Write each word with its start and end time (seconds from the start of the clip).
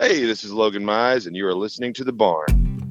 Hey, 0.00 0.24
this 0.24 0.44
is 0.44 0.52
Logan 0.52 0.84
Mize, 0.84 1.26
and 1.26 1.34
you 1.34 1.44
are 1.48 1.54
listening 1.56 1.92
to 1.94 2.04
The 2.04 2.12
Barn. 2.12 2.86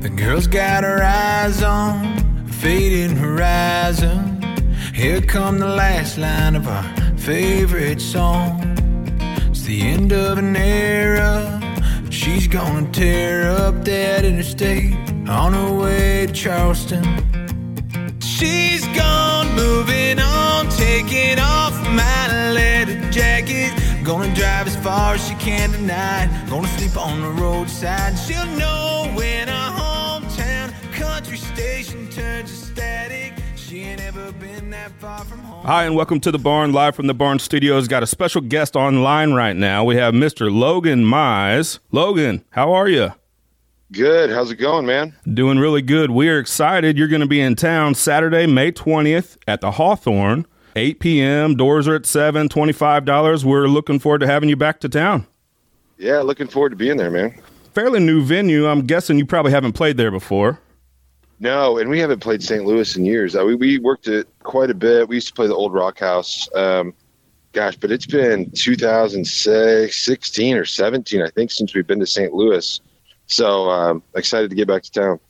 The 0.00 0.08
girl's 0.08 0.46
got 0.46 0.82
her 0.82 1.02
eyes 1.02 1.62
on 1.62 2.06
a 2.48 2.52
fading 2.54 3.14
horizon. 3.14 4.40
Here 4.94 5.20
come 5.20 5.58
the 5.58 5.68
last 5.68 6.16
line 6.16 6.56
of 6.56 6.66
our 6.66 7.18
favorite 7.18 8.00
song. 8.00 8.62
It's 9.50 9.64
the 9.64 9.82
end 9.82 10.14
of 10.14 10.38
an 10.38 10.56
era. 10.56 11.60
She's 12.08 12.48
gonna 12.48 12.90
tear 12.92 13.50
up 13.50 13.84
that 13.84 14.24
interstate 14.24 14.94
on 15.28 15.52
her 15.52 15.70
way 15.70 16.26
to 16.28 16.32
Charleston. 16.32 17.27
She's 18.38 18.86
gone, 18.96 19.52
moving 19.56 20.20
on, 20.20 20.68
taking 20.68 21.40
off 21.40 21.72
my 21.88 22.52
leather 22.52 22.94
jacket. 23.10 23.72
Gonna 24.04 24.32
drive 24.32 24.68
as 24.68 24.76
far 24.76 25.14
as 25.14 25.26
she 25.26 25.34
can 25.34 25.72
tonight. 25.72 26.46
Gonna 26.48 26.68
sleep 26.68 26.96
on 26.96 27.20
the 27.20 27.30
roadside. 27.42 28.16
She'll 28.16 28.46
know 28.56 29.10
when 29.16 29.48
a 29.48 29.52
hometown 29.52 30.72
country 30.92 31.36
station 31.36 32.08
turns 32.10 32.50
to 32.50 32.66
static. 32.66 33.32
She 33.56 33.80
ain't 33.80 34.00
ever 34.02 34.30
been 34.30 34.70
that 34.70 34.92
far 35.00 35.24
from 35.24 35.40
home. 35.40 35.66
Hi, 35.66 35.82
and 35.82 35.96
welcome 35.96 36.20
to 36.20 36.30
the 36.30 36.38
Barn, 36.38 36.72
live 36.72 36.94
from 36.94 37.08
the 37.08 37.14
Barn 37.14 37.40
Studios. 37.40 37.88
Got 37.88 38.04
a 38.04 38.06
special 38.06 38.40
guest 38.40 38.76
online 38.76 39.32
right 39.32 39.56
now. 39.56 39.82
We 39.82 39.96
have 39.96 40.14
Mr. 40.14 40.48
Logan 40.48 41.04
Mize. 41.04 41.80
Logan, 41.90 42.44
how 42.50 42.72
are 42.72 42.88
you? 42.88 43.14
Good. 43.90 44.30
How's 44.30 44.50
it 44.50 44.56
going, 44.56 44.84
man? 44.84 45.14
Doing 45.32 45.58
really 45.58 45.80
good. 45.80 46.10
We 46.10 46.28
are 46.28 46.38
excited. 46.38 46.98
You're 46.98 47.08
going 47.08 47.22
to 47.22 47.26
be 47.26 47.40
in 47.40 47.56
town 47.56 47.94
Saturday, 47.94 48.46
May 48.46 48.70
20th 48.70 49.38
at 49.46 49.62
the 49.62 49.70
Hawthorne, 49.72 50.46
8 50.76 51.00
p.m. 51.00 51.56
Doors 51.56 51.88
are 51.88 51.94
at 51.94 52.04
7 52.04 52.50
$25. 52.50 53.44
We're 53.44 53.66
looking 53.66 53.98
forward 53.98 54.18
to 54.18 54.26
having 54.26 54.50
you 54.50 54.56
back 54.56 54.80
to 54.80 54.90
town. 54.90 55.26
Yeah, 55.96 56.20
looking 56.20 56.48
forward 56.48 56.68
to 56.70 56.76
being 56.76 56.98
there, 56.98 57.10
man. 57.10 57.40
Fairly 57.72 57.98
new 57.98 58.22
venue. 58.22 58.68
I'm 58.68 58.86
guessing 58.86 59.16
you 59.16 59.24
probably 59.24 59.52
haven't 59.52 59.72
played 59.72 59.96
there 59.96 60.10
before. 60.10 60.60
No, 61.40 61.78
and 61.78 61.88
we 61.88 61.98
haven't 61.98 62.20
played 62.20 62.42
St. 62.42 62.66
Louis 62.66 62.94
in 62.94 63.06
years. 63.06 63.36
Uh, 63.36 63.44
we, 63.46 63.54
we 63.54 63.78
worked 63.78 64.06
it 64.06 64.28
quite 64.42 64.68
a 64.68 64.74
bit. 64.74 65.08
We 65.08 65.16
used 65.16 65.28
to 65.28 65.34
play 65.34 65.46
the 65.46 65.54
old 65.54 65.72
Rock 65.72 65.98
House. 65.98 66.46
Um, 66.54 66.92
gosh, 67.52 67.76
but 67.76 67.90
it's 67.90 68.06
been 68.06 68.50
2016 68.50 70.56
or 70.56 70.66
17, 70.66 71.22
I 71.22 71.30
think, 71.30 71.50
since 71.50 71.74
we've 71.74 71.86
been 71.86 72.00
to 72.00 72.06
St. 72.06 72.34
Louis. 72.34 72.82
So 73.28 73.70
um, 73.70 74.02
excited 74.14 74.50
to 74.50 74.56
get 74.56 74.66
back 74.66 74.82
to 74.82 74.90
town. 74.90 75.20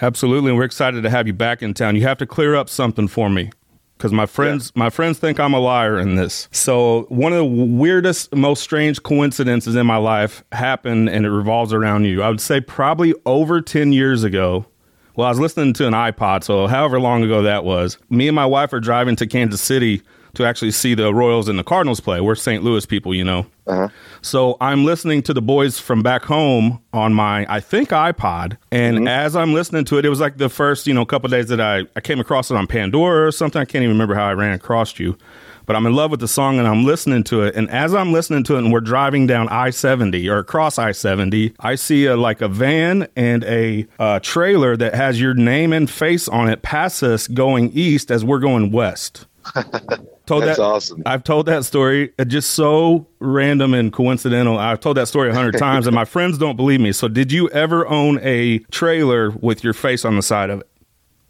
Absolutely, 0.00 0.50
and 0.50 0.58
we're 0.58 0.64
excited 0.64 1.02
to 1.02 1.10
have 1.10 1.26
you 1.26 1.32
back 1.32 1.62
in 1.62 1.74
town. 1.74 1.96
You 1.96 2.02
have 2.02 2.18
to 2.18 2.26
clear 2.26 2.54
up 2.54 2.68
something 2.68 3.08
for 3.08 3.28
me 3.28 3.50
because 3.96 4.12
my 4.12 4.26
friends 4.26 4.74
my 4.74 4.90
friends 4.90 5.18
think 5.18 5.38
I'm 5.38 5.54
a 5.54 5.60
liar 5.60 5.98
in 5.98 6.16
this. 6.16 6.48
So 6.50 7.02
one 7.08 7.32
of 7.32 7.38
the 7.38 7.44
weirdest, 7.44 8.34
most 8.34 8.62
strange 8.62 9.02
coincidences 9.02 9.76
in 9.76 9.86
my 9.86 9.96
life 9.96 10.44
happened, 10.52 11.08
and 11.08 11.26
it 11.26 11.30
revolves 11.30 11.72
around 11.72 12.04
you. 12.04 12.22
I 12.22 12.28
would 12.28 12.40
say 12.40 12.60
probably 12.60 13.14
over 13.26 13.60
ten 13.60 13.92
years 13.92 14.24
ago. 14.24 14.66
Well, 15.14 15.26
I 15.26 15.30
was 15.30 15.38
listening 15.38 15.74
to 15.74 15.86
an 15.86 15.92
iPod, 15.92 16.42
so 16.42 16.66
however 16.66 16.98
long 16.98 17.22
ago 17.22 17.42
that 17.42 17.64
was. 17.64 17.98
Me 18.08 18.28
and 18.28 18.34
my 18.34 18.46
wife 18.46 18.72
are 18.72 18.80
driving 18.80 19.14
to 19.16 19.26
Kansas 19.26 19.60
City 19.60 20.00
to 20.34 20.44
actually 20.44 20.70
see 20.70 20.94
the 20.94 21.12
Royals 21.12 21.48
and 21.48 21.58
the 21.58 21.64
Cardinals 21.64 22.00
play. 22.00 22.20
We're 22.20 22.34
St. 22.34 22.62
Louis 22.62 22.86
people, 22.86 23.14
you 23.14 23.24
know. 23.24 23.46
Uh-huh. 23.66 23.88
So 24.22 24.56
I'm 24.60 24.84
listening 24.84 25.22
to 25.22 25.34
the 25.34 25.42
boys 25.42 25.78
from 25.78 26.02
back 26.02 26.24
home 26.24 26.82
on 26.92 27.14
my, 27.14 27.46
I 27.48 27.60
think, 27.60 27.90
iPod. 27.90 28.56
And 28.70 29.08
as 29.08 29.36
I'm 29.36 29.52
listening 29.52 29.84
to 29.86 29.98
it, 29.98 30.04
it 30.04 30.08
was 30.08 30.20
like 30.20 30.38
the 30.38 30.48
first, 30.48 30.86
you 30.86 30.94
know, 30.94 31.04
couple 31.04 31.28
days 31.28 31.48
that 31.48 31.60
I, 31.60 31.82
I 31.94 32.00
came 32.00 32.18
across 32.18 32.50
it 32.50 32.56
on 32.56 32.66
Pandora 32.66 33.26
or 33.26 33.32
something. 33.32 33.60
I 33.60 33.64
can't 33.64 33.82
even 33.82 33.94
remember 33.94 34.14
how 34.14 34.26
I 34.26 34.32
ran 34.32 34.52
across 34.52 34.98
you. 34.98 35.16
But 35.64 35.76
I'm 35.76 35.86
in 35.86 35.94
love 35.94 36.10
with 36.10 36.20
the 36.20 36.28
song 36.28 36.58
and 36.58 36.66
I'm 36.66 36.84
listening 36.84 37.22
to 37.24 37.42
it. 37.42 37.54
And 37.54 37.70
as 37.70 37.94
I'm 37.94 38.12
listening 38.12 38.42
to 38.44 38.56
it 38.56 38.58
and 38.58 38.72
we're 38.72 38.80
driving 38.80 39.26
down 39.26 39.48
I 39.48 39.70
70 39.70 40.28
or 40.28 40.38
across 40.38 40.78
I 40.78 40.92
70, 40.92 41.54
I 41.60 41.76
see 41.76 42.06
a, 42.06 42.16
like 42.16 42.40
a 42.40 42.48
van 42.48 43.06
and 43.14 43.44
a 43.44 43.86
uh, 43.98 44.18
trailer 44.20 44.76
that 44.76 44.94
has 44.94 45.20
your 45.20 45.34
name 45.34 45.72
and 45.72 45.88
face 45.88 46.26
on 46.28 46.48
it 46.48 46.62
pass 46.62 47.02
us 47.02 47.28
going 47.28 47.70
east 47.72 48.10
as 48.10 48.24
we're 48.24 48.40
going 48.40 48.72
west. 48.72 49.26
told 50.26 50.44
That's 50.44 50.58
that, 50.58 50.60
awesome. 50.60 51.02
I've 51.06 51.24
told 51.24 51.46
that 51.46 51.64
story 51.64 52.12
uh, 52.18 52.24
just 52.24 52.52
so 52.52 53.06
random 53.18 53.74
and 53.74 53.92
coincidental. 53.92 54.58
I've 54.58 54.80
told 54.80 54.96
that 54.96 55.08
story 55.08 55.30
a 55.30 55.34
hundred 55.34 55.58
times, 55.58 55.86
and 55.86 55.94
my 55.94 56.04
friends 56.04 56.38
don't 56.38 56.56
believe 56.56 56.80
me. 56.80 56.92
So, 56.92 57.08
did 57.08 57.32
you 57.32 57.48
ever 57.50 57.86
own 57.88 58.18
a 58.22 58.58
trailer 58.70 59.30
with 59.30 59.64
your 59.64 59.72
face 59.72 60.04
on 60.04 60.16
the 60.16 60.22
side 60.22 60.50
of 60.50 60.60
it? 60.60 60.68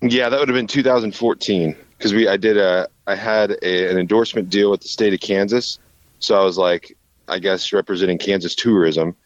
Yeah, 0.03 0.29
that 0.29 0.39
would 0.39 0.49
have 0.49 0.57
been 0.57 0.67
2014 0.67 1.77
because 1.97 2.13
we 2.13 2.29
I 2.29 2.37
did 2.37 2.57
a 2.57 2.89
I 3.07 3.15
had 3.15 3.53
a, 3.63 3.91
an 3.91 3.99
endorsement 3.99 4.51
deal 4.51 4.71
with 4.71 4.81
the 4.81 4.89
state 4.89 5.15
of 5.15 5.21
Kansas, 5.21 5.79
so 6.19 6.41
I 6.41 6.45
was 6.45 6.59
like 6.59 6.97
I 7.29 7.39
guess 7.39 7.73
representing 7.73 8.19
Kansas 8.19 8.55
tourism, 8.55 9.17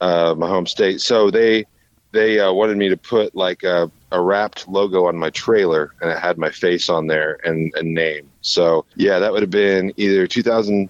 uh, 0.00 0.34
my 0.36 0.48
home 0.48 0.66
state. 0.66 1.00
So 1.00 1.30
they 1.30 1.64
they 2.12 2.38
uh, 2.38 2.52
wanted 2.52 2.76
me 2.76 2.88
to 2.88 2.96
put 2.96 3.34
like 3.34 3.62
a, 3.62 3.90
a 4.16 4.20
wrapped 4.20 4.66
logo 4.66 5.04
on 5.04 5.16
my 5.16 5.28
trailer, 5.30 5.92
and 6.00 6.10
it 6.10 6.18
had 6.18 6.38
my 6.38 6.50
face 6.50 6.88
on 6.88 7.06
there 7.06 7.38
and 7.44 7.72
a 7.76 7.82
name. 7.82 8.28
So 8.40 8.86
yeah, 8.96 9.18
that 9.18 9.30
would 9.30 9.42
have 9.42 9.50
been 9.50 9.92
either 9.98 10.26
2000, 10.26 10.88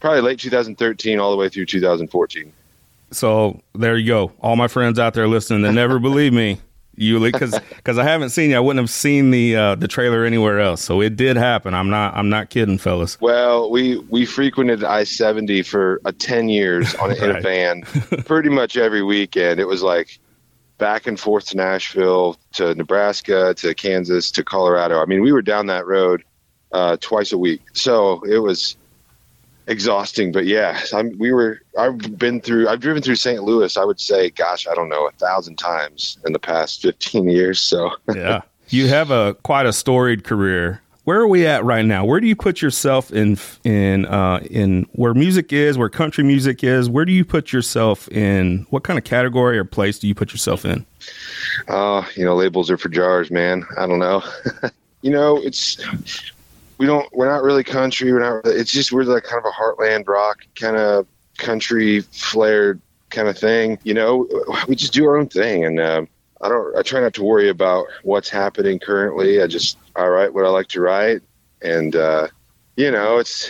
probably 0.00 0.22
late 0.22 0.40
2013 0.40 1.20
all 1.20 1.30
the 1.30 1.36
way 1.36 1.50
through 1.50 1.66
2014. 1.66 2.52
So 3.10 3.60
there 3.74 3.98
you 3.98 4.08
go. 4.08 4.32
All 4.40 4.56
my 4.56 4.68
friends 4.68 4.98
out 4.98 5.12
there 5.12 5.28
listening 5.28 5.62
that 5.62 5.72
never 5.72 5.98
believe 5.98 6.32
me, 6.32 6.60
you 6.96 7.20
because 7.20 7.58
because 7.76 7.98
I 7.98 8.04
haven't 8.04 8.30
seen 8.30 8.50
you, 8.50 8.56
I 8.56 8.60
wouldn't 8.60 8.82
have 8.82 8.90
seen 8.90 9.30
the 9.30 9.54
uh, 9.54 9.74
the 9.74 9.88
trailer 9.88 10.24
anywhere 10.24 10.58
else. 10.58 10.82
So 10.82 11.02
it 11.02 11.16
did 11.16 11.36
happen. 11.36 11.74
I'm 11.74 11.90
not 11.90 12.16
I'm 12.16 12.30
not 12.30 12.48
kidding, 12.48 12.78
fellas. 12.78 13.20
Well, 13.20 13.70
we 13.70 13.98
we 14.08 14.24
frequented 14.24 14.82
I 14.82 15.04
seventy 15.04 15.62
for 15.62 16.00
uh, 16.06 16.12
ten 16.18 16.48
years 16.48 16.94
on 16.94 17.12
in 17.16 17.36
a 17.36 17.40
van, 17.42 17.82
pretty 18.24 18.48
much 18.48 18.78
every 18.78 19.02
weekend. 19.02 19.60
It 19.60 19.66
was 19.66 19.82
like 19.82 20.18
back 20.78 21.06
and 21.06 21.18
forth 21.18 21.46
to 21.46 21.56
Nashville, 21.56 22.36
to 22.54 22.74
Nebraska, 22.74 23.54
to 23.54 23.74
Kansas, 23.74 24.30
to 24.32 24.44
Colorado. 24.44 25.00
I 25.00 25.06
mean, 25.06 25.22
we 25.22 25.32
were 25.32 25.42
down 25.42 25.66
that 25.66 25.86
road 25.86 26.24
uh, 26.72 26.96
twice 27.00 27.32
a 27.32 27.38
week, 27.38 27.62
so 27.72 28.22
it 28.22 28.38
was 28.38 28.76
exhausting. 29.66 30.32
But 30.32 30.46
yeah, 30.46 30.80
I'm, 30.92 31.16
we 31.18 31.32
were. 31.32 31.60
I've 31.78 32.18
been 32.18 32.40
through. 32.40 32.68
I've 32.68 32.80
driven 32.80 33.02
through 33.02 33.16
St. 33.16 33.42
Louis. 33.42 33.76
I 33.76 33.84
would 33.84 34.00
say, 34.00 34.30
gosh, 34.30 34.66
I 34.66 34.74
don't 34.74 34.88
know, 34.88 35.06
a 35.06 35.12
thousand 35.12 35.56
times 35.56 36.18
in 36.26 36.32
the 36.32 36.38
past 36.38 36.82
fifteen 36.82 37.28
years. 37.28 37.60
So 37.60 37.92
yeah. 38.14 38.42
You 38.68 38.88
have 38.88 39.10
a 39.10 39.34
quite 39.42 39.66
a 39.66 39.72
storied 39.72 40.24
career. 40.24 40.81
Where 41.04 41.20
are 41.20 41.26
we 41.26 41.46
at 41.46 41.64
right 41.64 41.84
now? 41.84 42.04
Where 42.04 42.20
do 42.20 42.28
you 42.28 42.36
put 42.36 42.62
yourself 42.62 43.12
in 43.12 43.36
in 43.64 44.06
uh, 44.06 44.40
in 44.48 44.86
where 44.92 45.14
music 45.14 45.52
is, 45.52 45.76
where 45.76 45.88
country 45.88 46.22
music 46.22 46.62
is? 46.62 46.88
Where 46.88 47.04
do 47.04 47.12
you 47.12 47.24
put 47.24 47.52
yourself 47.52 48.08
in? 48.08 48.66
What 48.70 48.84
kind 48.84 48.98
of 48.98 49.04
category 49.04 49.58
or 49.58 49.64
place 49.64 49.98
do 49.98 50.06
you 50.06 50.14
put 50.14 50.30
yourself 50.30 50.64
in? 50.64 50.86
Uh, 51.66 52.04
you 52.14 52.24
know, 52.24 52.36
labels 52.36 52.70
are 52.70 52.78
for 52.78 52.88
jars, 52.88 53.32
man. 53.32 53.64
I 53.76 53.86
don't 53.86 53.98
know. 53.98 54.22
you 55.02 55.10
know, 55.10 55.38
it's 55.38 55.84
we 56.78 56.86
don't 56.86 57.12
we're 57.12 57.28
not 57.28 57.42
really 57.42 57.64
country. 57.64 58.12
We're 58.12 58.20
not. 58.20 58.46
It's 58.46 58.70
just 58.70 58.92
we're 58.92 59.02
like 59.02 59.24
kind 59.24 59.44
of 59.44 59.46
a 59.46 59.50
heartland 59.50 60.06
rock 60.06 60.44
kind 60.54 60.76
of 60.76 61.06
country 61.38 62.02
flared 62.02 62.80
kind 63.10 63.26
of 63.26 63.36
thing. 63.36 63.78
You 63.82 63.94
know, 63.94 64.28
we 64.68 64.76
just 64.76 64.92
do 64.92 65.04
our 65.06 65.16
own 65.16 65.28
thing, 65.28 65.64
and 65.64 65.80
um, 65.80 66.08
I 66.42 66.48
don't. 66.48 66.76
I 66.76 66.82
try 66.82 67.00
not 67.00 67.14
to 67.14 67.22
worry 67.22 67.48
about 67.48 67.86
what's 68.02 68.28
happening 68.28 68.78
currently. 68.78 69.40
I 69.40 69.46
just 69.46 69.78
I 69.96 70.06
write 70.06 70.34
what 70.34 70.44
I 70.44 70.48
like 70.48 70.68
to 70.68 70.80
write, 70.80 71.22
and 71.62 71.94
uh, 71.94 72.28
you 72.76 72.90
know, 72.90 73.18
it's 73.18 73.48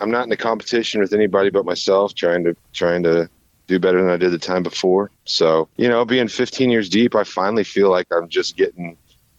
I'm 0.00 0.10
not 0.10 0.26
in 0.26 0.32
a 0.32 0.36
competition 0.36 1.00
with 1.00 1.12
anybody 1.12 1.50
but 1.50 1.64
myself. 1.64 2.14
Trying 2.14 2.44
to 2.44 2.56
trying 2.72 3.02
to 3.04 3.30
do 3.68 3.78
better 3.78 4.00
than 4.00 4.10
I 4.10 4.16
did 4.16 4.32
the 4.32 4.38
time 4.38 4.62
before. 4.62 5.10
So, 5.26 5.68
you 5.76 5.88
know, 5.88 6.04
being 6.04 6.26
15 6.26 6.70
years 6.70 6.88
deep, 6.88 7.14
I 7.14 7.22
finally 7.22 7.64
feel 7.64 7.90
like 7.90 8.06
I'm 8.10 8.28
just 8.28 8.56
getting 8.56 8.96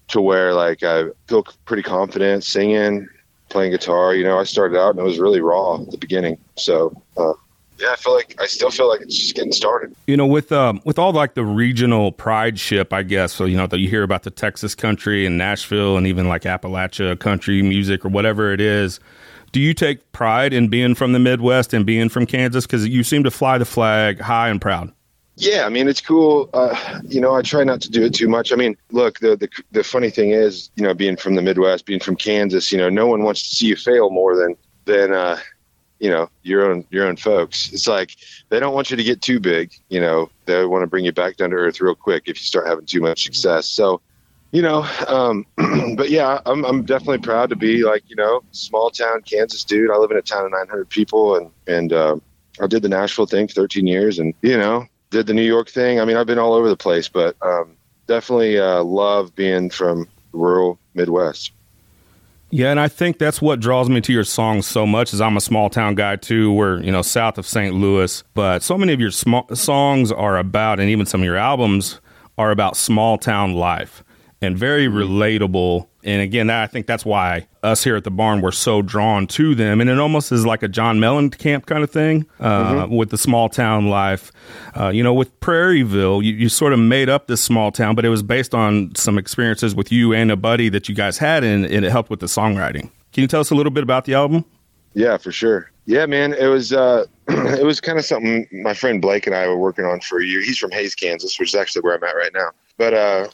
to 0.09 0.21
where 0.21 0.53
like 0.53 0.83
I 0.83 1.05
feel 1.27 1.43
pretty 1.65 1.83
confident 1.83 2.43
singing, 2.43 3.07
playing 3.49 3.71
guitar. 3.71 4.13
You 4.13 4.23
know, 4.23 4.39
I 4.39 4.43
started 4.43 4.79
out 4.79 4.91
and 4.91 4.99
it 4.99 5.03
was 5.03 5.19
really 5.19 5.41
raw 5.41 5.81
at 5.81 5.91
the 5.91 5.97
beginning. 5.97 6.37
So, 6.57 6.95
uh, 7.17 7.33
yeah, 7.79 7.91
I 7.91 7.95
feel 7.95 8.13
like 8.13 8.35
I 8.39 8.45
still 8.45 8.69
feel 8.69 8.89
like 8.89 9.01
it's 9.01 9.17
just 9.17 9.35
getting 9.35 9.51
started. 9.51 9.95
You 10.07 10.17
know, 10.17 10.25
with 10.25 10.51
um, 10.51 10.81
with 10.85 10.99
all 10.99 11.13
like 11.13 11.33
the 11.33 11.45
regional 11.45 12.11
pride 12.11 12.59
ship, 12.59 12.91
I 12.91 13.03
guess. 13.03 13.33
So 13.33 13.45
you 13.45 13.57
know, 13.57 13.67
that 13.67 13.79
you 13.79 13.89
hear 13.89 14.03
about 14.03 14.23
the 14.23 14.31
Texas 14.31 14.75
country 14.75 15.25
and 15.25 15.37
Nashville, 15.37 15.97
and 15.97 16.05
even 16.05 16.27
like 16.27 16.43
Appalachia 16.43 17.17
country 17.19 17.61
music 17.61 18.05
or 18.05 18.09
whatever 18.09 18.51
it 18.53 18.61
is. 18.61 18.99
Do 19.51 19.59
you 19.59 19.73
take 19.73 20.11
pride 20.11 20.53
in 20.53 20.67
being 20.67 20.93
from 20.93 21.13
the 21.13 21.19
Midwest 21.19 21.73
and 21.73 21.83
being 21.85 22.09
from 22.09 22.27
Kansas? 22.27 22.67
Because 22.67 22.87
you 22.87 23.03
seem 23.03 23.23
to 23.23 23.31
fly 23.31 23.57
the 23.57 23.65
flag 23.65 24.19
high 24.19 24.49
and 24.49 24.61
proud. 24.61 24.91
Yeah, 25.37 25.65
I 25.65 25.69
mean 25.69 25.87
it's 25.87 26.01
cool. 26.01 26.49
Uh, 26.53 26.99
you 27.07 27.21
know, 27.21 27.33
I 27.33 27.41
try 27.41 27.63
not 27.63 27.79
to 27.81 27.89
do 27.89 28.03
it 28.03 28.13
too 28.13 28.27
much. 28.27 28.51
I 28.51 28.55
mean, 28.57 28.75
look, 28.91 29.19
the, 29.19 29.37
the 29.37 29.47
the 29.71 29.83
funny 29.83 30.09
thing 30.09 30.31
is, 30.31 30.69
you 30.75 30.83
know, 30.83 30.93
being 30.93 31.15
from 31.15 31.35
the 31.35 31.41
Midwest, 31.41 31.85
being 31.85 32.01
from 32.01 32.17
Kansas, 32.17 32.73
you 32.73 32.77
know, 32.77 32.89
no 32.89 33.07
one 33.07 33.23
wants 33.23 33.47
to 33.49 33.55
see 33.55 33.67
you 33.67 33.77
fail 33.77 34.09
more 34.09 34.35
than 34.35 34.57
than 34.83 35.13
uh, 35.13 35.37
you 35.99 36.09
know 36.09 36.29
your 36.43 36.71
own 36.71 36.85
your 36.89 37.05
own 37.07 37.15
folks. 37.15 37.71
It's 37.71 37.87
like 37.87 38.15
they 38.49 38.59
don't 38.59 38.73
want 38.73 38.89
you 38.89 38.97
to 38.97 39.03
get 39.03 39.21
too 39.21 39.39
big. 39.39 39.73
You 39.89 40.01
know, 40.01 40.29
they 40.45 40.65
want 40.65 40.83
to 40.83 40.87
bring 40.87 41.05
you 41.05 41.11
back 41.11 41.37
down 41.37 41.51
to 41.51 41.55
earth 41.55 41.81
real 41.81 41.95
quick 41.95 42.23
if 42.25 42.39
you 42.39 42.45
start 42.45 42.67
having 42.67 42.85
too 42.85 43.01
much 43.01 43.23
success. 43.23 43.67
So, 43.67 44.01
you 44.51 44.61
know, 44.61 44.87
um, 45.07 45.45
but 45.95 46.09
yeah, 46.09 46.39
I'm, 46.45 46.65
I'm 46.65 46.83
definitely 46.83 47.19
proud 47.19 47.49
to 47.49 47.55
be 47.55 47.83
like, 47.83 48.03
you 48.09 48.15
know, 48.15 48.41
small 48.51 48.89
town 48.89 49.21
Kansas 49.21 49.63
dude. 49.63 49.91
I 49.91 49.97
live 49.97 50.11
in 50.11 50.17
a 50.17 50.21
town 50.21 50.45
of 50.45 50.51
900 50.51 50.89
people 50.89 51.35
and, 51.35 51.51
and, 51.67 51.93
um, 51.93 52.21
I 52.61 52.67
did 52.67 52.81
the 52.81 52.89
Nashville 52.89 53.25
thing 53.25 53.47
for 53.47 53.53
13 53.53 53.87
years 53.87 54.19
and, 54.19 54.33
you 54.41 54.57
know, 54.57 54.85
did 55.11 55.27
the 55.27 55.33
New 55.33 55.43
York 55.43 55.69
thing. 55.69 56.01
I 56.01 56.05
mean, 56.05 56.17
I've 56.17 56.27
been 56.27 56.39
all 56.39 56.53
over 56.53 56.67
the 56.67 56.75
place, 56.75 57.07
but, 57.07 57.37
um, 57.41 57.77
definitely, 58.07 58.59
uh, 58.59 58.83
love 58.83 59.33
being 59.35 59.69
from 59.69 60.09
rural 60.33 60.77
Midwest. 60.93 61.51
Yeah, 62.51 62.71
and 62.71 62.79
I 62.79 62.87
think 62.87 63.19
that's 63.19 63.41
what 63.41 63.59
draws 63.59 63.89
me 63.89 64.01
to 64.01 64.11
your 64.11 64.23
songs 64.23 64.65
so 64.65 64.85
much. 64.87 65.13
Is 65.13 65.21
I'm 65.21 65.37
a 65.37 65.41
small 65.41 65.69
town 65.69 65.95
guy 65.95 66.15
too. 66.15 66.51
We're 66.51 66.81
you 66.81 66.91
know 66.91 67.01
south 67.03 67.37
of 67.37 67.45
St. 67.45 67.75
Louis, 67.75 68.23
but 68.33 68.63
so 68.63 68.77
many 68.77 68.91
of 68.91 68.99
your 68.99 69.11
sm- 69.11 69.53
songs 69.53 70.11
are 70.11 70.37
about, 70.37 70.79
and 70.79 70.89
even 70.89 71.05
some 71.05 71.21
of 71.21 71.25
your 71.25 71.37
albums 71.37 72.01
are 72.37 72.51
about 72.51 72.75
small 72.75 73.17
town 73.17 73.53
life 73.53 74.03
and 74.41 74.57
very 74.57 74.87
relatable. 74.87 75.87
And 76.03 76.21
again, 76.21 76.49
I 76.49 76.67
think 76.67 76.87
that's 76.87 77.05
why 77.05 77.47
us 77.61 77.83
here 77.83 77.97
at 77.97 78.05
the 78.05 78.11
barn 78.11 78.41
were 78.41 78.53
so 78.53 78.81
drawn 78.81 79.27
to 79.27 79.53
them. 79.53 79.81
And 79.81 79.89
it 79.89 79.99
almost 79.99 80.31
is 80.31 80.45
like 80.45 80.63
a 80.63 80.69
John 80.69 80.99
Mellencamp 80.99 81.65
kind 81.65 81.83
of 81.83 81.91
thing 81.91 82.25
uh, 82.39 82.85
mm-hmm. 82.85 82.95
with 82.95 83.09
the 83.09 83.17
small 83.17 83.49
town 83.49 83.87
life. 83.87 84.31
Uh, 84.77 84.89
you 84.89 85.03
know, 85.03 85.13
with 85.13 85.37
Prairieville, 85.41 86.23
you, 86.23 86.33
you, 86.33 86.49
sort 86.49 86.73
of 86.73 86.79
made 86.79 87.09
up 87.09 87.27
this 87.27 87.41
small 87.41 87.71
town, 87.71 87.95
but 87.95 88.05
it 88.05 88.09
was 88.09 88.23
based 88.23 88.55
on 88.55 88.95
some 88.95 89.17
experiences 89.17 89.75
with 89.75 89.91
you 89.91 90.13
and 90.13 90.31
a 90.31 90.37
buddy 90.37 90.69
that 90.69 90.87
you 90.87 90.95
guys 90.95 91.17
had, 91.17 91.43
and, 91.43 91.65
and 91.65 91.85
it 91.85 91.91
helped 91.91 92.09
with 92.09 92.21
the 92.21 92.25
songwriting. 92.25 92.89
Can 93.11 93.21
you 93.21 93.27
tell 93.27 93.41
us 93.41 93.51
a 93.51 93.55
little 93.55 93.71
bit 93.71 93.83
about 93.83 94.05
the 94.05 94.13
album? 94.13 94.45
Yeah, 94.93 95.17
for 95.17 95.31
sure. 95.31 95.71
Yeah, 95.85 96.05
man, 96.05 96.33
it 96.33 96.47
was 96.47 96.71
uh, 96.73 97.05
it 97.27 97.65
was 97.65 97.81
kind 97.81 97.97
of 97.97 98.05
something 98.05 98.47
my 98.51 98.73
friend 98.73 99.01
Blake 99.01 99.27
and 99.27 99.35
I 99.35 99.47
were 99.47 99.57
working 99.57 99.85
on 99.85 99.99
for 100.01 100.19
a 100.19 100.25
year. 100.25 100.41
He's 100.41 100.57
from 100.57 100.71
Hays, 100.71 100.95
Kansas, 100.95 101.39
which 101.39 101.49
is 101.49 101.55
actually 101.55 101.81
where 101.81 101.95
I'm 101.95 102.03
at 102.03 102.15
right 102.15 102.31
now. 102.33 102.49
But 102.77 102.93
uh, 102.93 103.27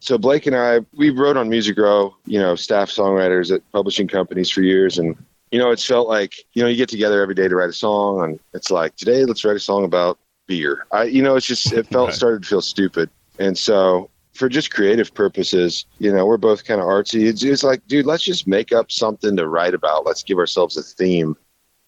so 0.00 0.16
Blake 0.16 0.46
and 0.46 0.56
I, 0.56 0.80
we 0.94 1.10
wrote 1.10 1.36
on 1.36 1.48
Music 1.48 1.78
Row, 1.78 2.16
you 2.24 2.40
know, 2.40 2.56
staff 2.56 2.90
songwriters 2.90 3.54
at 3.54 3.62
publishing 3.70 4.08
companies 4.08 4.50
for 4.50 4.62
years. 4.62 4.98
And, 4.98 5.14
you 5.50 5.58
know, 5.58 5.70
it's 5.70 5.84
felt 5.84 6.08
like, 6.08 6.34
you 6.54 6.62
know, 6.62 6.68
you 6.68 6.76
get 6.76 6.88
together 6.88 7.22
every 7.22 7.34
day 7.34 7.48
to 7.48 7.54
write 7.54 7.68
a 7.68 7.74
song 7.74 8.24
and 8.24 8.40
it's 8.54 8.70
like, 8.70 8.96
today 8.96 9.24
let's 9.26 9.44
write 9.44 9.56
a 9.56 9.60
song 9.60 9.84
about 9.84 10.18
beer. 10.46 10.86
I, 10.90 11.04
you 11.04 11.22
know, 11.22 11.36
it's 11.36 11.46
just, 11.46 11.72
it 11.72 11.86
felt, 11.86 12.14
started 12.14 12.42
to 12.42 12.48
feel 12.48 12.62
stupid. 12.62 13.10
And 13.38 13.56
so 13.56 14.08
for 14.32 14.48
just 14.48 14.72
creative 14.72 15.12
purposes, 15.12 15.84
you 15.98 16.12
know, 16.12 16.24
we're 16.24 16.38
both 16.38 16.64
kind 16.64 16.80
of 16.80 16.86
artsy. 16.86 17.26
It's, 17.26 17.44
it's 17.44 17.62
like, 17.62 17.86
dude, 17.86 18.06
let's 18.06 18.22
just 18.22 18.46
make 18.46 18.72
up 18.72 18.90
something 18.90 19.36
to 19.36 19.48
write 19.48 19.74
about. 19.74 20.06
Let's 20.06 20.22
give 20.22 20.38
ourselves 20.38 20.78
a 20.78 20.82
theme. 20.82 21.36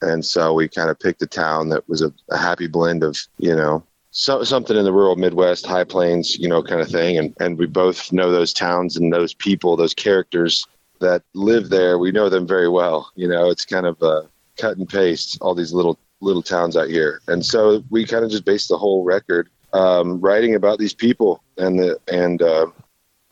And 0.03 0.23
so 0.23 0.53
we 0.53 0.69
kind 0.69 0.91
of 0.91 0.99
picked 0.99 1.23
a 1.23 1.26
town 1.26 1.70
that 1.70 1.88
was 1.88 2.03
a, 2.03 2.12
a 2.31 2.37
happy 2.37 2.67
blend 2.67 3.05
of, 3.05 3.17
you 3.38 3.56
know, 3.56 3.82
so, 4.14 4.44
something 4.44 4.76
in 4.76 4.85
the 4.85 4.93
rural 4.93 5.17
Midwest, 5.17 5.67
high 5.67 5.85
plains, 5.85 6.38
you 6.38 6.47
know, 6.47 6.62
kind 6.62 6.82
of 6.82 6.88
thing. 6.88 7.17
And, 7.17 7.35
and 7.41 7.59
we 7.59 7.64
both 7.67 8.12
know 8.12 8.31
those 8.31 8.53
towns 8.53 8.99
and 8.99 9.11
those 9.11 9.32
people, 9.32 9.75
those 9.75 9.94
characters 9.94 10.67
that 11.00 11.23
live 11.32 11.70
there. 11.70 11.99
We 11.99 12.12
know 12.12 12.29
them 12.29 12.47
very 12.47 12.69
well. 12.69 13.11
You 13.17 13.26
know, 13.26 13.49
it's 13.49 13.64
kind 13.64 13.87
of 13.87 14.00
a 14.03 14.29
cut 14.59 14.76
and 14.76 14.87
paste, 14.87 15.38
all 15.41 15.55
these 15.55 15.73
little, 15.73 15.99
little 16.20 16.43
towns 16.43 16.76
out 16.76 16.88
here. 16.88 17.23
And 17.26 17.44
so 17.44 17.82
we 17.88 18.05
kind 18.05 18.23
of 18.23 18.31
just 18.31 18.44
based 18.44 18.69
the 18.69 18.76
whole 18.76 19.03
record, 19.03 19.49
um, 19.73 20.20
writing 20.20 20.56
about 20.56 20.79
these 20.79 20.94
people 20.94 21.43
and 21.56 21.79
the, 21.79 21.99
and, 22.12 22.43
uh, 22.43 22.67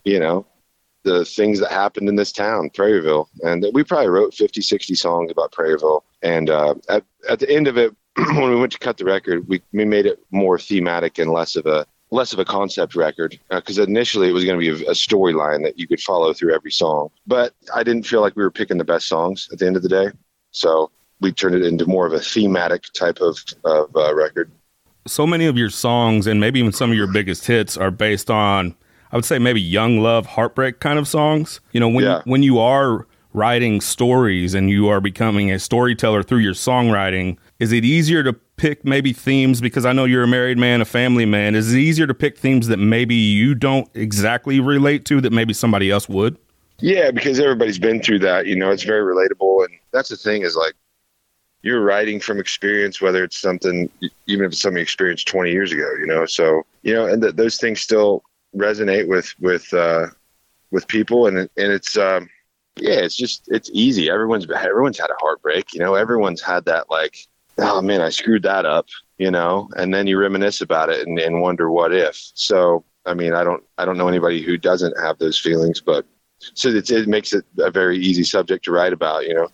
you 0.05 0.19
know, 0.19 0.47
the 1.03 1.27
things 1.27 1.61
that 1.61 1.71
happened 1.71 2.09
in 2.09 2.17
this 2.17 2.33
town, 2.33 2.71
Prairieville. 2.71 3.27
And 3.43 3.67
we 3.75 3.85
probably 3.85 4.09
wrote 4.09 4.33
50, 4.33 4.63
60 4.63 4.95
songs 4.95 5.31
about 5.31 5.53
Prairieville. 5.53 6.03
And 6.23 6.49
uh, 6.49 6.75
at, 6.89 7.05
at 7.29 7.39
the 7.39 7.51
end 7.51 7.69
of 7.69 7.77
it, 7.77 7.95
when 8.17 8.51
we 8.51 8.57
went 8.57 8.73
to 8.73 8.79
cut 8.79 8.97
the 8.97 9.05
record, 9.05 9.49
we, 9.49 9.63
we 9.73 9.85
made 9.85 10.07
it 10.07 10.21
more 10.31 10.59
thematic 10.59 11.19
and 11.19 11.31
less 11.31 11.57
of 11.57 11.67
a 11.67 11.87
less 12.13 12.33
of 12.33 12.41
a 12.41 12.45
concept 12.45 12.97
record 12.97 13.39
because 13.51 13.79
uh, 13.79 13.85
initially 13.85 14.29
it 14.29 14.33
was 14.33 14.45
going 14.45 14.59
to 14.59 14.77
be 14.77 14.85
a, 14.85 14.89
a 14.89 14.95
storyline 14.95 15.63
that 15.63 15.79
you 15.79 15.87
could 15.87 16.01
follow 16.01 16.33
through 16.33 16.53
every 16.53 16.73
song. 16.73 17.09
But 17.27 17.55
I 17.73 17.85
didn't 17.85 18.03
feel 18.05 18.21
like 18.21 18.35
we 18.35 18.43
were 18.43 18.51
picking 18.51 18.79
the 18.79 18.85
best 18.85 19.07
songs 19.07 19.49
at 19.53 19.61
the 19.61 19.67
end 19.67 19.77
of 19.77 19.83
the 19.83 19.89
day, 19.89 20.09
so 20.51 20.91
we 21.21 21.33
turned 21.33 21.55
it 21.55 21.65
into 21.65 21.87
more 21.87 22.07
of 22.07 22.13
a 22.13 22.19
thematic 22.19 22.85
type 22.95 23.21
of, 23.21 23.39
of 23.65 23.95
uh, 23.95 24.15
record. 24.15 24.51
So 25.07 25.27
many 25.27 25.47
of 25.47 25.57
your 25.57 25.71
songs 25.71 26.27
and 26.27 26.41
maybe 26.41 26.59
even 26.59 26.73
some 26.73 26.91
of 26.91 26.97
your 26.97 27.07
biggest 27.07 27.47
hits 27.47 27.77
are 27.77 27.91
based 27.91 28.31
on, 28.31 28.75
I 29.13 29.17
would 29.17 29.25
say, 29.25 29.39
maybe 29.39 29.61
young 29.61 30.01
love, 30.01 30.27
heartbreak 30.27 30.81
kind 30.81 30.99
of 30.99 31.07
songs. 31.07 31.61
You 31.73 31.81
know, 31.81 31.89
when 31.89 32.05
yeah. 32.05 32.23
when 32.25 32.43
you 32.43 32.59
are 32.59 33.07
writing 33.33 33.81
stories 33.81 34.55
and 34.55 34.71
you 34.71 34.89
are 34.89 35.01
becoming 35.01 35.51
a 35.53 35.59
storyteller 35.59 36.23
through 36.23 36.39
your 36.39 36.55
songwriting 36.55 37.37
is 37.61 37.73
it 37.73 37.85
easier 37.85 38.23
to 38.23 38.33
pick 38.33 38.85
maybe 38.85 39.13
themes 39.13 39.61
because 39.61 39.85
I 39.85 39.93
know 39.93 40.05
you're 40.05 40.25
a 40.25 40.29
married 40.29 40.57
man, 40.57 40.81
a 40.81 40.87
family 40.87 41.27
man? 41.27 41.55
Is 41.55 41.73
it 41.75 41.79
easier 41.79 42.07
to 42.07 42.15
pick 42.15 42.39
themes 42.39 42.69
that 42.69 42.79
maybe 42.79 43.15
you 43.15 43.55
don't 43.55 43.89
exactly 43.95 44.61
relate 44.61 45.05
to 45.07 45.21
that 45.21 45.33
maybe 45.33 45.53
somebody 45.53 45.91
else 45.91 46.09
would? 46.09 46.39
Yeah, 46.79 47.11
because 47.11 47.39
everybody's 47.39 47.79
been 47.79 48.03
through 48.03 48.21
that. 48.21 48.47
You 48.47 48.57
know, 48.57 48.71
it's 48.71 48.83
very 48.83 49.03
relatable, 49.03 49.67
and 49.67 49.79
that's 49.93 50.09
the 50.09 50.17
thing 50.17 50.43
is 50.43 50.57
like 50.57 50.73
you're 51.61 51.83
writing 51.83 52.19
from 52.19 52.41
experience, 52.41 53.03
whether 53.03 53.23
it's 53.23 53.39
something, 53.39 53.91
even 54.27 54.47
if 54.47 54.53
it's 54.53 54.63
something 54.63 54.79
you 54.79 54.83
experienced 54.83 55.29
20 55.29 55.53
years 55.53 55.73
ago. 55.73 55.91
You 56.01 56.07
know, 56.07 56.25
so 56.25 56.63
you 56.83 56.95
know, 56.95 57.07
and 57.07 57.21
th- 57.21 57.35
those 57.35 57.59
things 57.59 57.83
still 57.83 58.23
resonate 58.57 59.07
with 59.07 59.35
with 59.41 59.73
uh, 59.75 60.07
with 60.71 60.89
people, 60.89 61.27
and 61.27 61.37
and 61.39 61.51
it's. 61.57 61.97
Um, 61.99 62.29
yeah, 62.77 63.01
it's 63.01 63.17
just 63.17 63.45
it's 63.49 63.71
easy. 63.73 64.11
Everyone's 64.11 64.49
everyone's 64.51 64.99
had 64.99 65.11
a 65.11 65.17
heartbreak, 65.21 65.73
you 65.75 65.81
know. 65.81 65.95
Everyone's 65.95 66.43
had 66.43 66.65
that 66.67 66.91
like 66.91 67.17
oh 67.61 67.83
man, 67.83 68.01
I 68.01 68.09
screwed 68.09 68.43
that 68.45 68.67
up, 68.67 68.89
you 69.19 69.31
know, 69.31 69.69
and 69.77 69.93
then 69.93 70.07
you 70.07 70.19
reminisce 70.19 70.61
about 70.61 70.91
it 70.91 71.07
and, 71.07 71.19
and 71.19 71.41
wonder 71.41 71.71
what 71.71 71.93
if. 71.93 72.17
So, 72.35 72.85
I 73.07 73.15
mean, 73.15 73.35
I 73.35 73.45
don't, 73.45 73.63
I 73.79 73.85
don't 73.85 73.99
know 73.99 74.09
anybody 74.09 74.43
who 74.43 74.57
doesn't 74.57 74.99
have 75.01 75.19
those 75.19 75.39
feelings, 75.39 75.81
but 75.81 76.07
so 76.39 76.69
it, 76.69 76.91
it 76.91 77.09
makes 77.09 77.33
it 77.33 77.45
a 77.59 77.71
very 77.71 77.99
easy 77.99 78.25
subject 78.25 78.65
to 78.65 78.73
write 78.73 78.93
about, 78.93 79.27
you 79.27 79.35
know. 79.35 79.49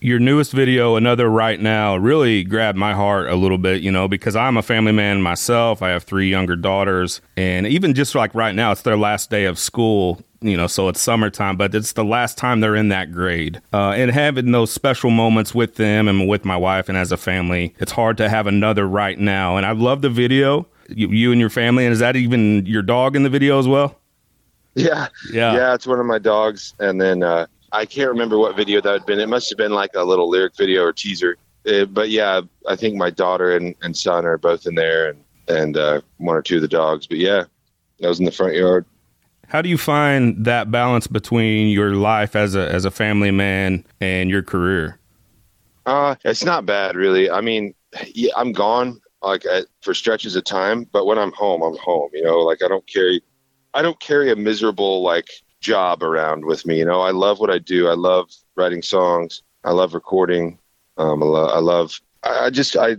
Your 0.00 0.18
newest 0.18 0.52
video, 0.52 0.96
Another 0.96 1.26
Right 1.26 1.58
Now, 1.58 1.96
really 1.96 2.44
grabbed 2.44 2.76
my 2.76 2.92
heart 2.92 3.30
a 3.30 3.34
little 3.34 3.56
bit, 3.56 3.80
you 3.80 3.90
know, 3.90 4.08
because 4.08 4.36
I'm 4.36 4.58
a 4.58 4.62
family 4.62 4.92
man 4.92 5.22
myself. 5.22 5.80
I 5.80 5.88
have 5.88 6.04
three 6.04 6.28
younger 6.28 6.54
daughters. 6.54 7.22
And 7.34 7.66
even 7.66 7.94
just 7.94 8.14
like 8.14 8.34
right 8.34 8.54
now, 8.54 8.72
it's 8.72 8.82
their 8.82 8.98
last 8.98 9.30
day 9.30 9.46
of 9.46 9.58
school 9.58 10.20
you 10.42 10.56
know, 10.56 10.66
so 10.66 10.88
it's 10.88 11.00
summertime, 11.00 11.56
but 11.56 11.74
it's 11.74 11.92
the 11.92 12.04
last 12.04 12.36
time 12.36 12.60
they're 12.60 12.76
in 12.76 12.88
that 12.90 13.10
grade. 13.10 13.60
Uh, 13.72 13.92
and 13.92 14.10
having 14.10 14.52
those 14.52 14.70
special 14.70 15.10
moments 15.10 15.54
with 15.54 15.76
them 15.76 16.08
and 16.08 16.28
with 16.28 16.44
my 16.44 16.56
wife 16.56 16.88
and 16.88 16.96
as 16.96 17.10
a 17.10 17.16
family, 17.16 17.74
it's 17.78 17.92
hard 17.92 18.16
to 18.18 18.28
have 18.28 18.46
another 18.46 18.86
right 18.86 19.18
now. 19.18 19.56
And 19.56 19.64
I 19.64 19.72
love 19.72 20.02
the 20.02 20.10
video, 20.10 20.66
you, 20.88 21.08
you 21.08 21.32
and 21.32 21.40
your 21.40 21.50
family. 21.50 21.84
And 21.84 21.92
is 21.92 21.98
that 22.00 22.16
even 22.16 22.66
your 22.66 22.82
dog 22.82 23.16
in 23.16 23.22
the 23.22 23.30
video 23.30 23.58
as 23.58 23.66
well? 23.66 23.98
Yeah. 24.74 25.08
Yeah. 25.32 25.54
Yeah. 25.54 25.74
It's 25.74 25.86
one 25.86 25.98
of 25.98 26.06
my 26.06 26.18
dogs. 26.18 26.74
And 26.78 27.00
then 27.00 27.22
uh, 27.22 27.46
I 27.76 27.84
can't 27.84 28.08
remember 28.08 28.38
what 28.38 28.56
video 28.56 28.80
that 28.80 28.90
had 28.90 29.06
been. 29.06 29.20
It 29.20 29.28
must 29.28 29.50
have 29.50 29.58
been 29.58 29.72
like 29.72 29.90
a 29.94 30.02
little 30.02 30.30
lyric 30.30 30.56
video 30.56 30.82
or 30.82 30.94
teaser. 30.94 31.36
It, 31.64 31.82
uh, 31.82 31.84
but 31.86 32.08
yeah, 32.08 32.40
I 32.66 32.74
think 32.74 32.96
my 32.96 33.10
daughter 33.10 33.54
and, 33.54 33.74
and 33.82 33.94
son 33.94 34.24
are 34.24 34.38
both 34.38 34.66
in 34.66 34.74
there 34.74 35.10
and, 35.10 35.22
and 35.48 35.76
uh, 35.76 36.00
one 36.16 36.36
or 36.36 36.42
two 36.42 36.56
of 36.56 36.62
the 36.62 36.68
dogs. 36.68 37.06
But 37.06 37.18
yeah, 37.18 37.44
I 38.02 38.08
was 38.08 38.18
in 38.18 38.24
the 38.24 38.32
front 38.32 38.54
yard. 38.54 38.86
How 39.48 39.60
do 39.60 39.68
you 39.68 39.76
find 39.76 40.42
that 40.46 40.70
balance 40.70 41.06
between 41.06 41.68
your 41.68 41.90
life 41.90 42.34
as 42.34 42.56
a 42.56 42.66
as 42.72 42.84
a 42.84 42.90
family 42.90 43.30
man 43.30 43.84
and 44.00 44.30
your 44.30 44.42
career? 44.42 44.98
Uh, 45.84 46.16
it's 46.24 46.44
not 46.44 46.64
bad, 46.64 46.96
really. 46.96 47.30
I 47.30 47.42
mean, 47.42 47.74
yeah, 48.14 48.32
I'm 48.36 48.52
gone 48.52 49.00
like 49.22 49.44
at, 49.44 49.66
for 49.82 49.92
stretches 49.92 50.34
of 50.34 50.44
time, 50.44 50.88
but 50.92 51.04
when 51.04 51.18
I'm 51.18 51.32
home, 51.32 51.62
I'm 51.62 51.76
home. 51.76 52.08
You 52.14 52.24
know, 52.24 52.38
like 52.38 52.62
I 52.64 52.68
don't 52.68 52.86
carry, 52.86 53.22
I 53.74 53.82
don't 53.82 54.00
carry 54.00 54.32
a 54.32 54.36
miserable 54.36 55.02
like 55.02 55.28
job 55.66 56.02
around 56.02 56.44
with 56.44 56.64
me. 56.66 56.78
You 56.78 56.84
know, 56.84 57.00
I 57.00 57.10
love 57.10 57.40
what 57.40 57.50
I 57.50 57.58
do. 57.58 57.88
I 57.88 57.94
love 57.94 58.30
writing 58.54 58.82
songs. 58.82 59.42
I 59.64 59.72
love 59.72 59.94
recording. 59.94 60.58
Um, 60.96 61.22
I, 61.22 61.26
lo- 61.26 61.54
I 61.58 61.58
love. 61.58 62.00
I, 62.22 62.46
I, 62.46 62.50
just 62.50 62.76
I, 62.76 62.96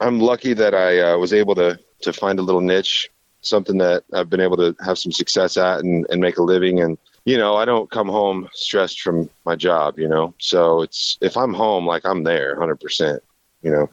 I'm 0.00 0.18
lucky 0.18 0.54
that 0.54 0.74
I 0.74 1.00
uh, 1.00 1.18
was 1.18 1.32
able 1.32 1.54
to 1.56 1.78
to 2.02 2.12
find 2.12 2.38
a 2.38 2.42
little 2.42 2.60
niche 2.60 3.10
something 3.40 3.78
that 3.78 4.04
I've 4.12 4.30
been 4.30 4.40
able 4.40 4.56
to 4.56 4.74
have 4.84 4.98
some 4.98 5.12
success 5.12 5.56
at 5.56 5.80
and, 5.80 6.06
and 6.10 6.20
make 6.20 6.38
a 6.38 6.42
living. 6.42 6.80
And, 6.80 6.98
you 7.24 7.36
know, 7.36 7.56
I 7.56 7.64
don't 7.64 7.90
come 7.90 8.08
home 8.08 8.48
stressed 8.52 9.00
from 9.00 9.28
my 9.44 9.56
job, 9.56 9.98
you 9.98 10.08
know? 10.08 10.34
So 10.38 10.82
it's, 10.82 11.18
if 11.20 11.36
I'm 11.36 11.54
home, 11.54 11.86
like 11.86 12.04
I'm 12.04 12.24
there 12.24 12.56
100%, 12.56 13.20
you 13.62 13.70
know? 13.70 13.88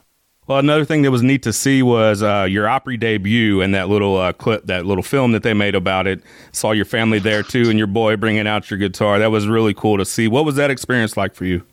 Well, 0.46 0.58
another 0.58 0.84
thing 0.84 1.02
that 1.02 1.10
was 1.10 1.24
neat 1.24 1.42
to 1.42 1.52
see 1.52 1.82
was 1.82 2.22
uh, 2.22 2.46
your 2.48 2.68
Opry 2.68 2.96
debut 2.96 3.60
and 3.62 3.74
that 3.74 3.88
little 3.88 4.16
uh, 4.16 4.32
clip, 4.32 4.66
that 4.66 4.86
little 4.86 5.02
film 5.02 5.32
that 5.32 5.42
they 5.42 5.54
made 5.54 5.74
about 5.74 6.06
it. 6.06 6.22
Saw 6.52 6.70
your 6.70 6.84
family 6.84 7.18
there 7.18 7.42
too, 7.42 7.68
and 7.68 7.76
your 7.76 7.88
boy 7.88 8.16
bringing 8.16 8.46
out 8.46 8.70
your 8.70 8.78
guitar. 8.78 9.18
That 9.18 9.32
was 9.32 9.48
really 9.48 9.74
cool 9.74 9.98
to 9.98 10.04
see. 10.04 10.28
What 10.28 10.44
was 10.44 10.54
that 10.54 10.70
experience 10.70 11.16
like 11.16 11.34
for 11.34 11.44
you? 11.44 11.62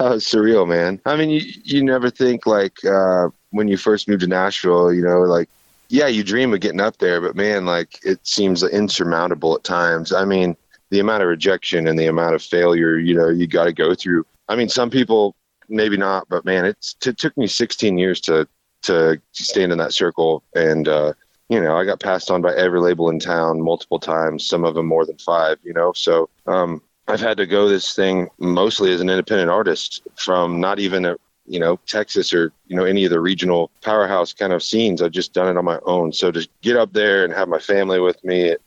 Uh, 0.00 0.16
surreal, 0.16 0.68
man. 0.68 1.00
I 1.06 1.16
mean, 1.16 1.30
you 1.30 1.40
you 1.64 1.82
never 1.82 2.10
think 2.10 2.46
like 2.46 2.84
uh, 2.84 3.28
when 3.50 3.68
you 3.68 3.78
first 3.78 4.06
moved 4.06 4.20
to 4.20 4.26
Nashville, 4.26 4.92
you 4.92 5.00
know, 5.00 5.20
like 5.20 5.48
yeah, 5.88 6.08
you 6.08 6.22
dream 6.22 6.52
of 6.52 6.60
getting 6.60 6.80
up 6.80 6.98
there, 6.98 7.22
but 7.22 7.34
man, 7.34 7.64
like 7.64 7.98
it 8.04 8.18
seems 8.26 8.62
insurmountable 8.62 9.54
at 9.54 9.64
times. 9.64 10.12
I 10.12 10.26
mean, 10.26 10.56
the 10.90 10.98
amount 11.00 11.22
of 11.22 11.28
rejection 11.28 11.86
and 11.86 11.98
the 11.98 12.06
amount 12.06 12.34
of 12.34 12.42
failure, 12.42 12.98
you 12.98 13.14
know, 13.14 13.28
you 13.28 13.46
got 13.46 13.64
to 13.64 13.72
go 13.72 13.94
through. 13.94 14.26
I 14.48 14.56
mean, 14.56 14.68
some 14.68 14.90
people 14.90 15.34
maybe 15.68 15.96
not, 15.96 16.28
but 16.28 16.44
man, 16.44 16.64
it 16.64 16.76
took 17.00 17.36
me 17.36 17.46
16 17.46 17.98
years 17.98 18.20
to 18.22 18.48
to 18.82 19.20
stand 19.32 19.72
in 19.72 19.78
that 19.78 19.92
circle 19.92 20.44
and 20.54 20.86
uh, 20.86 21.12
you 21.48 21.60
know, 21.60 21.76
I 21.76 21.84
got 21.84 22.00
passed 22.00 22.30
on 22.30 22.42
by 22.42 22.54
every 22.54 22.80
label 22.80 23.08
in 23.08 23.18
town 23.18 23.60
multiple 23.60 23.98
times, 23.98 24.46
some 24.46 24.64
of 24.64 24.74
them 24.74 24.86
more 24.86 25.06
than 25.06 25.16
five, 25.18 25.58
you 25.62 25.72
know. 25.72 25.92
So 25.94 26.28
um, 26.46 26.82
I've 27.06 27.20
had 27.20 27.38
to 27.38 27.46
go 27.46 27.68
this 27.68 27.94
thing 27.94 28.28
mostly 28.38 28.92
as 28.92 29.00
an 29.00 29.08
independent 29.08 29.50
artist 29.50 30.02
from 30.16 30.60
not 30.60 30.78
even 30.78 31.06
a, 31.06 31.16
you 31.46 31.58
know, 31.58 31.80
Texas 31.86 32.34
or, 32.34 32.52
you 32.66 32.76
know, 32.76 32.84
any 32.84 33.06
of 33.06 33.10
the 33.10 33.20
regional 33.20 33.70
powerhouse 33.82 34.34
kind 34.34 34.52
of 34.52 34.62
scenes. 34.62 35.00
I've 35.00 35.12
just 35.12 35.32
done 35.32 35.48
it 35.48 35.56
on 35.56 35.64
my 35.64 35.78
own. 35.86 36.12
So 36.12 36.30
to 36.30 36.46
get 36.60 36.76
up 36.76 36.92
there 36.92 37.24
and 37.24 37.32
have 37.32 37.48
my 37.48 37.58
family 37.58 37.98
with 37.98 38.22
me, 38.22 38.42
it, 38.42 38.62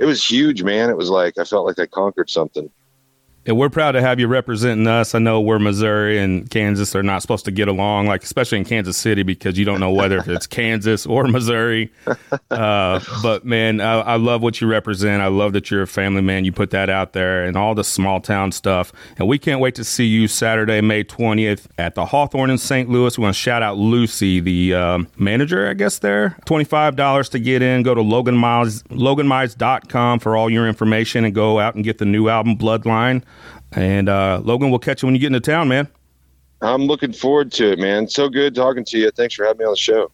it 0.00 0.04
was 0.04 0.28
huge, 0.28 0.64
man. 0.64 0.90
It 0.90 0.96
was 0.96 1.10
like 1.10 1.38
I 1.38 1.44
felt 1.44 1.66
like 1.66 1.78
I 1.78 1.86
conquered 1.86 2.28
something. 2.28 2.68
And 3.46 3.58
we're 3.58 3.68
proud 3.68 3.92
to 3.92 4.00
have 4.00 4.18
you 4.18 4.26
representing 4.26 4.86
us. 4.86 5.14
I 5.14 5.18
know 5.18 5.40
we're 5.40 5.58
Missouri 5.58 6.18
and 6.18 6.48
Kansas 6.48 6.96
are 6.96 7.02
not 7.02 7.20
supposed 7.20 7.44
to 7.44 7.50
get 7.50 7.68
along, 7.68 8.06
like 8.06 8.22
especially 8.22 8.58
in 8.58 8.64
Kansas 8.64 8.96
City, 8.96 9.22
because 9.22 9.58
you 9.58 9.66
don't 9.66 9.80
know 9.80 9.90
whether 9.90 10.22
it's 10.26 10.46
Kansas 10.46 11.04
or 11.04 11.26
Missouri. 11.28 11.92
Uh, 12.50 13.00
but 13.22 13.44
man, 13.44 13.80
I, 13.80 14.00
I, 14.00 14.16
love 14.16 14.42
what 14.42 14.60
you 14.60 14.66
represent. 14.66 15.22
I 15.22 15.26
love 15.26 15.52
that 15.52 15.70
you're 15.70 15.82
a 15.82 15.86
family 15.86 16.22
man. 16.22 16.44
You 16.44 16.52
put 16.52 16.70
that 16.70 16.88
out 16.88 17.12
there 17.12 17.44
and 17.44 17.56
all 17.56 17.74
the 17.74 17.84
small 17.84 18.20
town 18.20 18.52
stuff. 18.52 18.92
And 19.18 19.28
we 19.28 19.38
can't 19.38 19.60
wait 19.60 19.74
to 19.74 19.84
see 19.84 20.06
you 20.06 20.28
Saturday, 20.28 20.80
May 20.80 21.04
20th 21.04 21.66
at 21.76 21.94
the 21.94 22.06
Hawthorne 22.06 22.50
in 22.50 22.58
St. 22.58 22.88
Louis. 22.88 23.18
We 23.18 23.22
want 23.22 23.34
to 23.34 23.40
shout 23.40 23.62
out 23.62 23.76
Lucy, 23.76 24.40
the 24.40 24.74
um, 24.74 25.08
manager, 25.18 25.68
I 25.68 25.74
guess, 25.74 25.98
there. 25.98 26.36
$25 26.46 27.30
to 27.30 27.38
get 27.38 27.60
in. 27.60 27.82
Go 27.82 27.94
to 27.94 28.02
Logan 28.02 28.36
Mize, 28.36 28.82
loganmize.com 28.84 30.20
for 30.20 30.36
all 30.36 30.48
your 30.48 30.66
information 30.66 31.24
and 31.24 31.34
go 31.34 31.58
out 31.58 31.74
and 31.74 31.84
get 31.84 31.98
the 31.98 32.06
new 32.06 32.28
album, 32.28 32.56
Bloodline. 32.56 33.22
And 33.76 34.08
uh, 34.08 34.40
Logan, 34.44 34.70
we'll 34.70 34.78
catch 34.78 35.02
you 35.02 35.06
when 35.06 35.14
you 35.14 35.20
get 35.20 35.28
into 35.28 35.40
town, 35.40 35.68
man. 35.68 35.88
I'm 36.62 36.86
looking 36.86 37.12
forward 37.12 37.52
to 37.52 37.72
it, 37.72 37.78
man. 37.78 38.08
So 38.08 38.28
good 38.28 38.54
talking 38.54 38.84
to 38.86 38.98
you. 38.98 39.10
Thanks 39.10 39.34
for 39.34 39.44
having 39.44 39.58
me 39.58 39.64
on 39.64 39.72
the 39.72 39.76
show. 39.76 40.10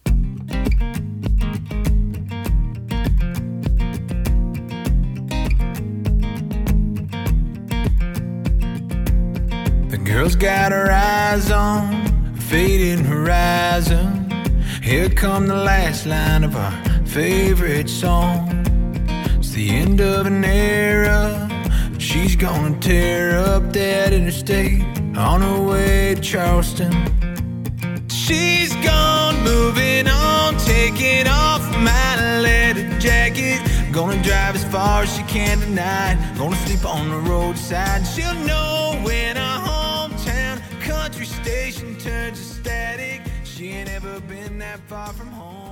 The 9.91 9.99
girl's 9.99 10.37
got 10.37 10.73
her 10.73 10.91
eyes 10.91 11.51
on 11.51 12.35
a 12.37 12.41
fading 12.41 13.05
horizon. 13.05 14.31
Here 14.83 15.11
come 15.11 15.47
the 15.47 15.55
last 15.55 16.07
line 16.07 16.43
of 16.43 16.57
our 16.57 16.73
favorite 17.07 17.89
song. 17.89 18.49
It's 19.39 19.51
the 19.51 19.71
end 19.71 20.01
of 20.01 20.27
an 20.27 20.45
era 20.45 21.50
She's 22.11 22.35
gonna 22.35 22.77
tear 22.81 23.39
up 23.39 23.73
that 23.73 24.13
interstate 24.13 24.83
on 25.17 25.43
her 25.43 25.63
way 25.63 26.17
to 26.17 26.21
Charleston. 26.21 26.91
She's 28.09 28.75
gone, 28.85 29.41
moving 29.45 30.09
on, 30.09 30.57
taking 30.57 31.29
off 31.29 31.63
my 31.77 32.41
leather 32.41 32.99
jacket. 32.99 33.61
Gonna 33.93 34.21
drive 34.25 34.57
as 34.57 34.65
far 34.65 35.05
as 35.05 35.17
she 35.17 35.23
can 35.23 35.61
tonight. 35.61 36.19
Gonna 36.37 36.57
sleep 36.67 36.85
on 36.85 37.11
the 37.11 37.31
roadside. 37.31 38.05
She'll 38.05 38.35
know 38.45 39.01
when 39.05 39.37
a 39.37 39.63
hometown 39.69 40.61
country 40.81 41.27
station 41.27 41.97
turns 42.01 42.39
to 42.41 42.55
static. 42.61 43.21
She 43.45 43.69
ain't 43.69 43.89
ever 43.89 44.19
been 44.23 44.59
that 44.59 44.81
far 44.89 45.13
from 45.13 45.29
home. 45.29 45.70